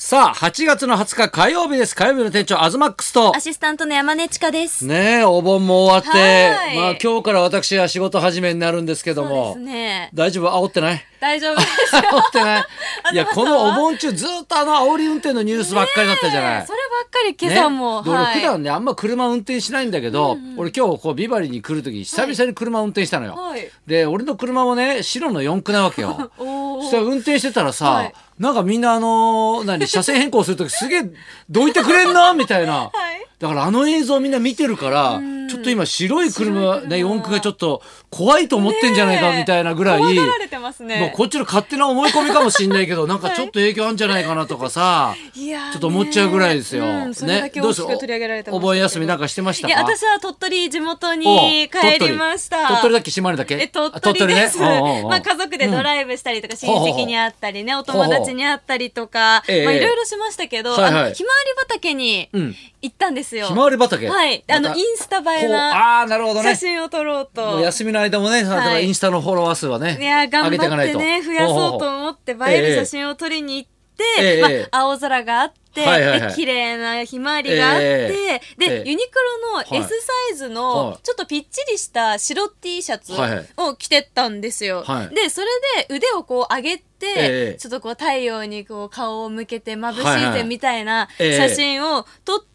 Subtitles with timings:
[0.00, 1.96] さあ、8月の20日火曜日です。
[1.96, 3.36] 火曜日の店長、アズマックスと。
[3.36, 3.40] ア。
[3.40, 4.86] シスタントの山根千佳です。
[4.86, 6.76] ねえ、お盆も終わって、はい。
[6.76, 10.10] まあ今日から私は仕事始めになるんですけどそうでもす、ね。
[10.14, 10.52] 大丈夫？
[10.52, 11.04] 煽ってない？
[11.20, 12.02] 大丈夫ですよ。
[12.14, 12.64] 煽ってない？
[13.12, 16.66] いや、このお盆中ずっとあの煽り運転のニュースばっかりだったじゃない。
[16.68, 18.02] そればっかり今朝も。
[18.02, 18.40] ね、はい。
[18.40, 23.68] 普段ねあんま車運転しないんだけど、俺今日こうビバリーに来る時久々に車運転したのよ、はい。
[23.88, 26.30] で俺の車もね白の四駆なわけよ。
[26.38, 31.02] そしたら運転してたらさ、はいなんかみんなあのー何 車線変更する時すげえ
[31.50, 32.32] どいてくれんな？
[32.34, 33.24] みたいな、 はい。
[33.38, 40.98] だからあの映像みんな見てるからちょっと今白い車ね四駆がちょっと怖いと思ってんじゃないかみたいなぐらい、怖がられてますね。
[41.00, 46.84] まあ、こっちの勝手な思い込みかもしんないけどなんかちょっと影響あるんじゃないかなとかさ、ちょっと思っちゃうぐらいですよ。
[46.84, 47.88] うんそれだけ大きくどう？
[47.88, 48.56] です取り上げられてます。
[48.56, 49.72] お盆休みなんかしてましたか？
[49.72, 52.66] いや、私は鳥取地元に帰りました。
[52.66, 52.94] 鳥取。
[52.94, 53.54] だっけ島根だっけ？
[53.54, 54.58] え鳥あ取です。
[54.58, 54.66] ね。
[54.66, 55.08] おうおうおう。
[55.10, 60.90] まあ家族でドライブしたりとか、親戚に会ったりね、お友達に会ったりとか、ええまあいろいろしましたけど、はいはい。
[60.90, 62.56] あのひまわり畑にうん。
[62.80, 63.48] 行ったんですよ。
[63.48, 64.08] ひまわり畑？
[64.08, 64.44] はい。
[64.46, 66.50] あの、インスタ映えなあーなるほどね。
[66.50, 67.58] 写真を撮ろうと。
[67.60, 76.28] 休みの間もね、だからインスタのフォロワー数はねいや頑張ってね増やそうと思って映える写真を撮りに行って、まあ、青空があって、はいはいはい。
[76.28, 79.10] で綺麗なひまわりがあって、ええで、ええユニク
[79.44, 79.66] ロのはい。
[79.72, 80.52] S サイズはい。
[80.52, 83.46] のちょっとぴっちりした白 T シャツはいはい。
[83.56, 84.84] を着てったんですよ。
[84.84, 85.14] はい。
[85.14, 85.48] でそれ
[85.88, 91.36] で腕をこう上げて、ええちょっとこう太陽にこう顔を向けて眩しはいはいいぜみたいなええ。
[91.36, 92.48] 写真を撮って。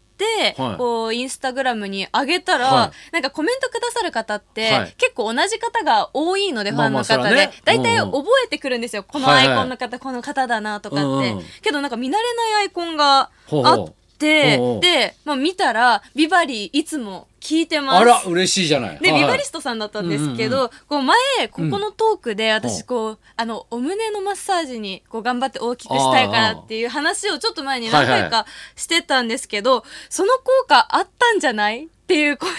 [0.56, 0.76] はい。
[0.78, 4.94] こうインスタグラムに上げたら、はなんかコメントくださる方って、はい。
[4.96, 8.12] 結構同じ方が多いのでファンの方で、大体うんうん。
[8.12, 9.56] 覚えてくるんですよ、このはいはい。
[9.56, 11.44] アイコンの方、この方だなとかって、うんうん。
[11.62, 17.96] けどなんか見慣れないアイコンがあってで、まあ、見たらビバリーいつも聞いてます。
[17.98, 18.98] あら嬉しいじゃない。
[18.98, 21.16] で、はいビバリストさんだったんですけど、こう前
[21.48, 22.54] ここのトークでうん。
[22.54, 32.56] 私こう、あのお胸のマッサージにこう頑張って大きくしたいからっていう話をちょっと前に何回かしてたんですけど、その効果あったんじゃないっていうコメン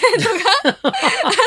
[0.72, 0.90] トが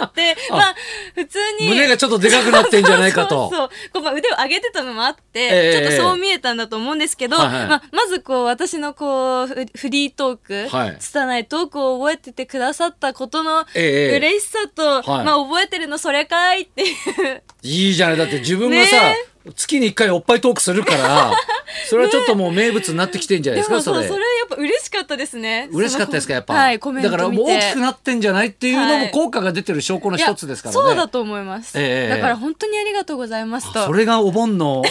[0.04, 0.76] あってまあ
[1.16, 1.68] 普通に。
[1.68, 3.50] 胸がちょっとでかくなってんじゃないかと。
[3.54, 10.98] そうこう、まあ、腕を上げてたのもあって、ええちょっとそう見えたんだと思うんですけど、はいはいまあ、まずこう私のこうフフリートーク、はい。
[10.98, 15.26] 拙いトークを覚えててくださったことのええ嬉しさと、はい。
[15.26, 17.44] まあ覚えてるのそれかいっていう。
[17.64, 18.18] いいじゃない。
[18.18, 19.16] だって自分がさ、ね。
[19.56, 21.32] 月に1回おっぱいトークするから
[21.90, 24.08] それはちょっともう名物になってきてんじゃないですか、もそれ。
[24.08, 25.70] それやっぱ嬉しかったですね。
[25.72, 29.06] 嬉しかったですかやっぱ、はいコメントだからもう大きくなってんじゃないっていうのはい。
[29.06, 30.82] も効果が出てる証拠の一つですからね。
[30.82, 34.84] そうだと思います、ええだから本当にありがとうございますとそれがお盆の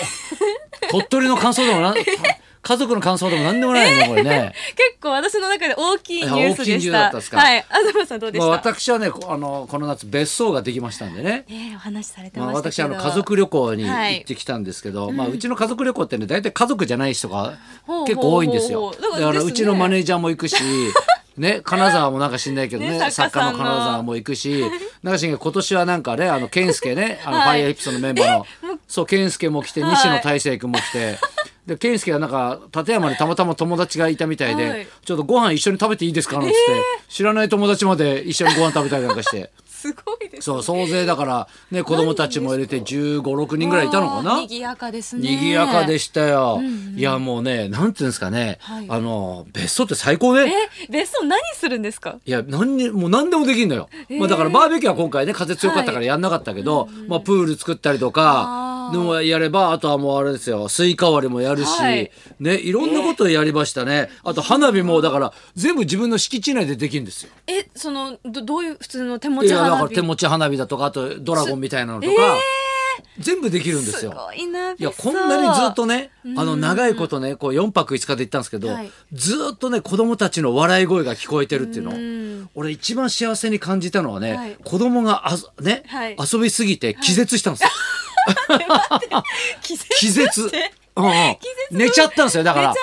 [0.91, 1.95] 鳥取の感想でもな
[2.63, 6.93] 家族の感想でも何でもないねこれね、 結構私の中で大きいニュースでした。
[6.93, 7.39] だったですか。
[7.39, 7.65] はい。
[7.93, 11.45] 東さんどうでまあ、した、私はねこあのこの夏別荘ができましたんでね。
[11.49, 14.15] ねえお話しされてまあ、ましたけど、私あの家族旅行にはい。
[14.17, 17.59] 行ってきたんですけど、まあ、うちの家族旅行ってね大体家族じゃない人が
[18.07, 18.93] 結構多いんですよ。
[18.93, 20.57] だからうちのマネージャーも行くし
[21.39, 24.65] ね金沢もなんか知んないけどねね作家の金沢も行くし
[25.03, 27.47] なんか今年はなんかねあの健介ねあの、はい。
[27.47, 28.47] ファイヤーヒップスのメンバーの。
[28.89, 29.93] そう健介も来てはい。
[29.93, 31.19] 西野大成君も来て。
[31.69, 34.89] で健介はなんか立山にたまたま友達がいたみたいで、はい。
[35.05, 36.39] ちょっとご飯一緒に食べていいですか？
[36.39, 36.57] なんつって、
[37.09, 39.53] 知らない友達まで一緒にご飯食べたりなんかして。
[39.67, 44.31] すごいですそう総勢だからね子供たちも入れて1 5 6人ぐらいいたのかな？
[44.33, 45.23] わあ賑やかですね。
[45.23, 46.61] 賑やかでししたよ、
[46.97, 48.87] いやもうねなんていうんですかね、はい。
[48.89, 50.53] あの別荘って最高ね。
[50.53, 52.19] え別荘何するんですか？
[52.27, 62.11] いや何にもう何でもできるのよ、まあ、だからバーベキューは今回ね風強かったからやんなかったけど、まあ、プール作ったりとかあーでもやればあとはもうあれですよスイカ割りもやるし、はい。
[62.41, 67.31] ねいろんなことやりましたね、あと花火もだから全部自分の敷地内でできるんですよ。
[67.47, 72.15] えそのどどういう普通の手持いやだち花火から手持ち花火だとかあとドラゴンみたいなのとか、
[73.19, 74.13] 全部できるんですよ。
[74.13, 78.91] すごいないやこんなにずっとねあの長いことねこう4泊5日で行ったんですけど、はい。
[79.13, 81.93] ずっとね子供たちの笑い声が聞こえてるっていうの。
[81.93, 82.51] うん。
[82.55, 84.57] 俺一番幸せに感じたのはね、はい。
[84.63, 86.17] 子供があね、はい。
[86.33, 87.69] 遊びすぎて気絶したんですよ。
[87.69, 87.98] 気 絶
[89.63, 90.51] 気絶。
[90.97, 91.13] うんうん。
[91.71, 92.75] 寝ちゃったんですよだから。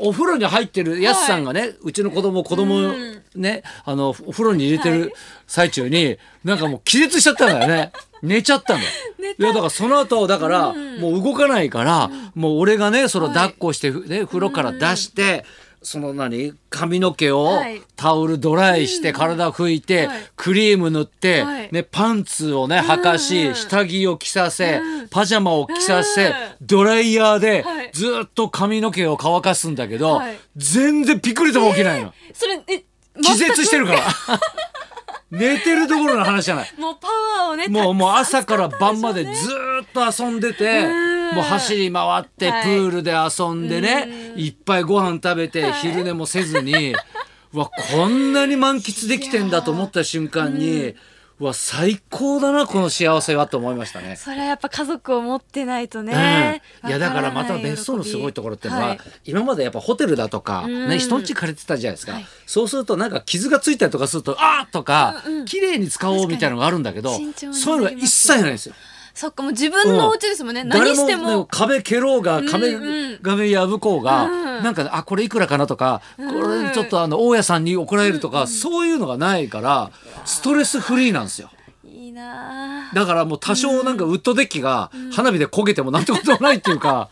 [0.00, 2.92] お風呂に入ってるやすさんがね、うちの子供子供
[3.34, 5.14] ねあのお風呂に入れてる
[5.46, 7.92] 最中に、なんかもう気絶しちゃったんだよね。
[8.20, 9.44] 寝ちゃったんだよ寝た。
[9.44, 15.46] いやだからその後だから、もう動かないから、もう俺がねその抱っこして、ね、風呂から出して、
[15.82, 16.54] その何？
[16.70, 17.80] 髪の毛をはい。
[17.96, 20.22] タオルドライして体拭いて、はい。
[20.36, 21.68] クリーム塗って、はい。
[21.72, 23.54] ね、パンツをね履かし、うん。
[23.54, 26.32] 下着を着させ、うんパジャマを着させ、うん。
[26.60, 27.90] ドライヤーではい。
[27.92, 30.38] ずっと髪の毛を乾かすんだけど、はい。
[30.56, 32.12] 全然ピクリとも起きないの。
[32.32, 32.84] それえ
[33.22, 34.02] 気絶してるから。
[35.30, 36.72] 寝てるところの話じゃない。
[36.78, 37.08] もうパ
[37.42, 42.66] ワーをねもうもう朝から晩までずーっと遊んでてうんもう走り回ってプはい。
[42.66, 45.72] ールで遊んでねいっぱいご飯食べてはい。
[45.74, 46.94] 昼寝もせずに
[47.52, 50.94] うわこんなに満喫できてんだと思った瞬間に
[51.40, 54.16] うわ最高だなこの幸せはと思いましたね。
[54.16, 59.00] それはやっぱ家族を持ってないとね、うん、いやだからまた別荘のすごいところっていうのは、はい。
[59.24, 60.88] 今までやっぱホテルだとか、うん。
[60.88, 62.26] ね、人ん家借りてたじゃないですか、はい。
[62.44, 65.44] そうするとなんか傷がついたりとかするとあーとか、うんうん。
[65.44, 67.10] 綺麗に使おうみたいなのがあるんだけど
[67.52, 68.74] そういうのが一切ないんですよ。
[69.18, 71.44] そっかもう自分のお家ですもんね、何しても。
[71.46, 73.18] 壁蹴ろうが壁、うんうん。
[73.18, 79.90] 壁破こうが、うんなんかあこれいくらかなとか、んこれちょっとあの大家さんに怒られるとか、そういうのがないから
[80.24, 81.50] ストレスフリーなんですよ。
[81.84, 82.94] いいなあ。
[82.94, 87.08] だからもう多少なんかウッドデッキが花火で焦げてもなんてこともないっていうか、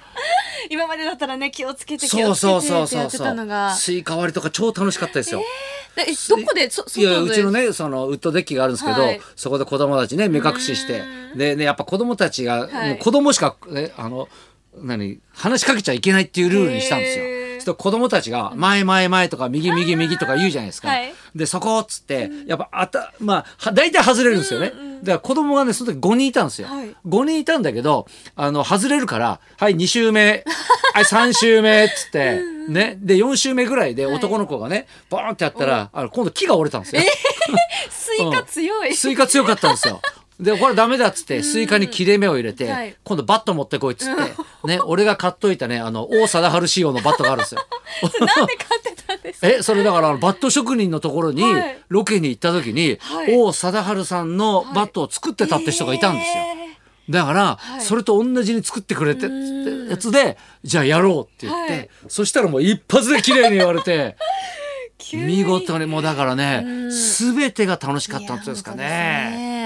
[0.71, 3.75] 今までだったらね気をつけて気そうをつけそうそうてってやってそうそうたのが。
[3.75, 5.43] スイカ割りとか超楽しかったですよ。
[5.97, 6.71] ええどこで？
[6.71, 9.21] そいやうちのねそのウッドデッキがあるんですけど、はい。
[9.35, 11.03] そこで子供たちね目隠しして。
[11.35, 12.89] でねやっぱ子供たちが、はい。
[12.91, 14.29] もう子供しか、ね、あの
[14.79, 15.21] 何？
[15.33, 17.25] 話しかけちゃいけないっていうルールにしたんですよ。
[17.25, 17.36] へー
[17.67, 20.89] と子供たちが前前前とか右右右とか言うじゃないですか。
[20.89, 21.13] はい。
[21.35, 24.73] でそこっつってやっぱあたまあは大体外れるんですよね。
[25.03, 26.69] だから子供がねその時5人いたんですよ。
[26.69, 26.97] はい。
[27.07, 30.45] 5人いたんだけどあの外れるからはい2周目
[30.95, 32.97] はい3周目っつってね。
[33.01, 37.03] で4周目ぐらいで男の子がねバーンってやったらあの今度木が折れたんですよ。
[37.91, 40.01] スイカ強い、スイカ強かったんですよ。
[40.39, 42.95] でこれダメだっつってスイカに切れ目を入れて、はい。
[43.05, 47.63] 今度バット持ってこいっつって、ね、俺が買っといたねあの王貞治仕様のバットがあるんですよ。
[48.03, 49.49] なんで買ってたんですか？
[49.49, 51.79] えそれだからあのバット職人のところにはい。
[51.89, 53.35] ロケに行った時に、はい。
[53.35, 56.45] 王貞治さんのバットを作ってたって人がいたんですよ。
[56.45, 56.57] え
[57.09, 57.81] だから、い。
[57.81, 59.89] それと同じに作ってくれてうん。
[59.89, 61.89] やつでじゃあやろうって言って、はい。
[62.09, 64.17] そしたらもう一発で綺麗に言われて
[65.13, 66.91] 見事にもうだからねうん。
[66.91, 68.83] 全てが楽しかったんですかいや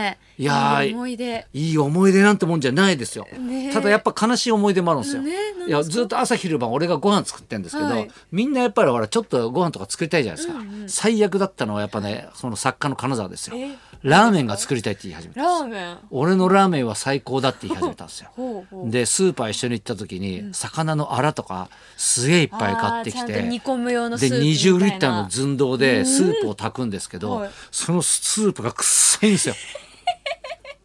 [0.00, 0.18] ね。
[0.38, 3.26] いいやーい思い出いい思い出なんてもんじゃないですよ。
[3.38, 5.22] ねえただやっぱ悲しい思い出もあるんですよ。
[5.22, 5.32] ね
[5.66, 10.64] いやずっと朝昼晩俺がご飯作ってんですけど、はいみんなやっぱりほらちょっとご飯とか作りたいじゃないですか。
[10.88, 13.76] 最悪だったのはやっぱねその作家の金沢ですよえ。
[14.02, 15.42] ラーメンが作りたいって言い始めた。
[15.42, 15.98] ラーメン？
[16.10, 18.30] 俺のラーメンは最高だって言い始めたんですよ。
[18.88, 21.68] でスーパー一緒に行った時に、魚のアラとか
[21.98, 29.54] すげえいっぱい買ってきて煮込む用のスでープみたいな20リッターの寸胴でスープを炊くんですけど、はいそのスープが臭いんですよ。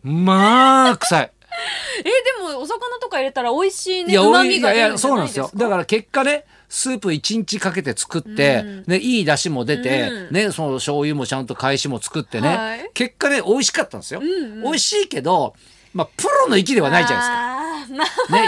[0.06, 1.32] まあ臭い。
[2.00, 4.12] えでもお魚とか入れたら美味しいね。
[4.12, 5.50] いや、旨味が出るんじそうなんですよ。
[5.56, 8.84] だから結果ね、スープ1日かけて作って、うん。
[8.88, 10.34] ね、いい出汁も出て、うん。
[10.34, 12.90] ね、その醤油もちゃんと返しも作ってね、はい。
[12.94, 14.20] 結果ね、美味しかったんですよ。
[14.20, 14.62] んうん。
[14.64, 15.56] 美味しいけど、
[15.94, 17.56] まあ、プロの域ではないじゃないですか。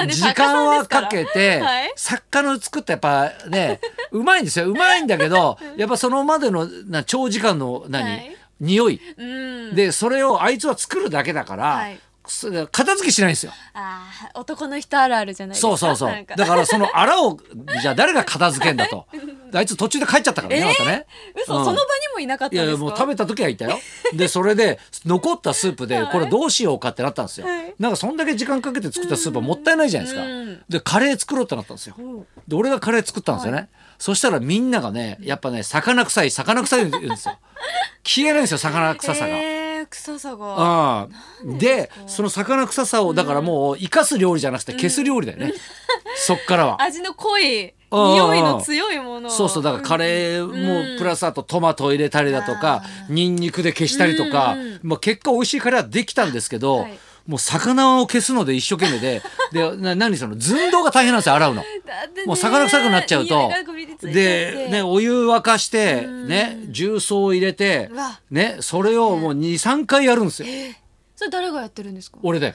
[0.05, 3.79] ね、時間はかけて、はい作家の作ったやっぱね
[4.11, 4.67] うまいんですよ。
[4.67, 9.23] うまいんだけどやっぱそのまでのな長時間の何、はい匂いう
[9.71, 11.99] んでそれをあいつは作るだけだから、はい
[12.73, 13.53] 片付けしないんですよ。
[13.73, 17.39] あー男の人あるあるじゃないですかそうそうそうだからそのあらを
[17.81, 19.07] じゃあ誰が片付けんだと
[19.55, 21.05] あいつ途中で帰っちゃったからね、えーまたね。
[21.41, 22.63] 嘘、うんその場にもいなかったですか？
[22.65, 23.79] やいやもう食べた時はいたよ。
[24.13, 27.47] でそれで残ったスープではいこれどうしようかってなったんですよ。
[27.47, 30.25] はいなんかそんだけ時間かけて作ったスープはもったいないじゃないですか。
[30.25, 31.95] うんでカレー作ろうってなったんですよ。
[32.45, 33.69] で俺がカレー作ったんですよね。
[33.99, 37.37] そしたらみんながねやっぱね魚臭い魚臭い言うんですよ。
[38.03, 39.37] 消えないんですよ魚臭さが。
[39.37, 40.55] えー、臭さが。
[40.57, 41.07] ああ
[41.59, 45.53] でその魚臭さをだからもう生かす料理じゃなくて消す料理だよね、
[46.15, 46.81] そっからは。
[46.83, 47.99] 味の濃いうん。
[47.99, 49.31] うんうん匂いの強いものを。
[49.31, 54.79] そうそうだからカレーもプラスあとトマトを入れたりだとかニンニクで消したりとか、うんうん。
[54.83, 56.99] まあ、結果美味しいカレーはできたんですけど、はい。
[57.27, 59.21] もう魚を消すので一生懸命で
[59.51, 61.63] でな何その寸胴が大変なんですよ洗うの。
[62.25, 63.49] もう魚臭くなっちゃうと。
[64.01, 66.27] で、ね、お湯沸かして、うん。
[66.27, 67.89] ね、重曹を入れて
[68.29, 70.47] ね、それをもう23回やるんですよ。
[71.15, 72.19] それ誰がやってるんですか？
[72.21, 72.53] 俺 で。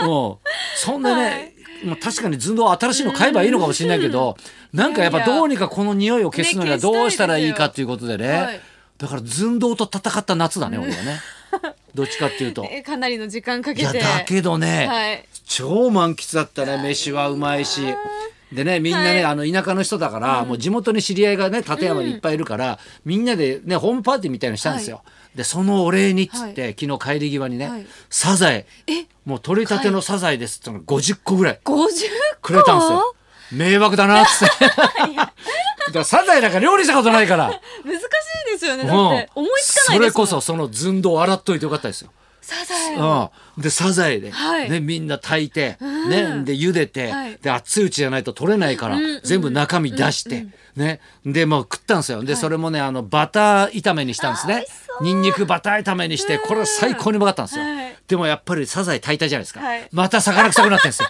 [0.00, 4.36] もうそんなね、まあ、確かに寸胴新しいの買えばいいのかもしれないけど、
[4.72, 8.60] なんかやっぱどうにかこの匂いを消すのにはどうしたらいいかっていうことでね、はい。
[8.96, 11.20] だから寸胴と戦った夏だね、俺はね。
[11.94, 12.66] どっちかっていうと。
[12.70, 17.82] えかなりの時間かいやけてだけどね、はい超満喫だったね飯はうまいし。
[18.52, 19.24] でねみんなね、はい。
[19.24, 25.02] あの田舎の人だから、もう地元に知り合いがね立山にいっぱいいるから、みんなでねホームパーティーみたいのしたんですよ。
[25.34, 27.86] でそのお礼にっつって、は昨日帰り際にね、はい。
[28.08, 28.66] サザエ。
[28.86, 29.06] え？
[29.26, 31.60] もう取れたてのサザエですってのが50個ぐらい。
[31.64, 31.78] 50
[32.40, 32.42] 個？
[32.42, 33.14] くれたんですよ。
[33.52, 34.66] 迷惑だなっつって。
[35.92, 37.48] だサザエなんか料理したことないから。
[37.84, 38.00] 難し
[38.48, 39.08] いですよねだうん。
[39.08, 40.26] って思いつかないですもん。
[40.26, 42.10] それこそその寸胴洗っといてよかったですよ。
[42.40, 43.32] サザエを。
[43.56, 44.70] うん、でサザエで、はい。
[44.70, 46.08] ね、みんな炊いて、うん。
[46.08, 47.38] ね、で茹でて、はい。
[47.40, 52.22] で熱いうちじゃないと取れないから、うんうん全部中身出して、ね、でもう食ったんですよ。
[52.22, 54.64] で、それもねあのバター炒めにしたんですね。
[55.00, 57.96] にんにくバター炒めにしてこれ最高にうまかったんですよ、はい。
[58.06, 59.88] でもやっぱりサザエ炊いたじゃないですか、はい。
[59.92, 61.08] また魚臭くなってんですよ。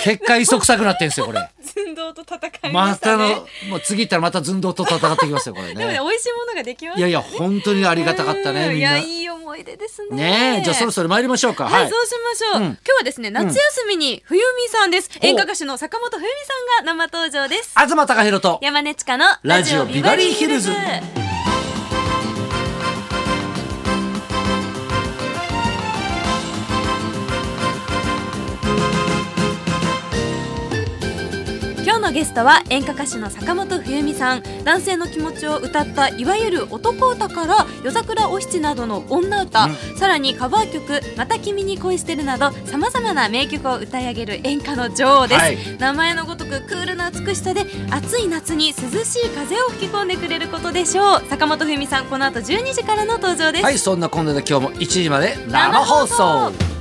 [0.00, 1.40] 結果磯臭くなってんですよこれ。
[1.62, 3.26] 寸胴と戦いまましたの
[3.68, 8.74] もう次行ったらまた寸胴と戦ってきますよこれでもねね美味しいものができましたいやいや本当にありがたかったねうん。
[8.74, 8.98] みんな。
[8.98, 9.25] いやいい
[9.56, 10.16] 思い出ですね。
[10.16, 11.64] ねえじゃあそろそろ参りましょうか。
[11.64, 12.66] はい、そうしましょう、うん。
[12.66, 16.26] 今日はですね夏休みに冬美さんです、演歌歌手の坂本冬美
[16.78, 17.72] さんが生登場です。
[17.74, 20.70] 東貴博と山根千佳のラジオビバリーヒルズ
[32.06, 34.42] のゲストは演歌歌手の坂本冬美さん。
[34.62, 45.58] 男性の気持ちを歌ったいわゆる男歌から夜桜お七などの女歌、さらにカバー曲「また君に恋してる」などさまざまな名曲を歌い上げる演歌の女王です、はい。
[45.78, 51.22] 名前のごとくクールな美しさで暑い夏に涼しい風を吹き込んでくれることでしょう。
[51.28, 56.75] 坂本冬美さんこの後12時からの登場です、はいそんな今度で今日も1時まで生放送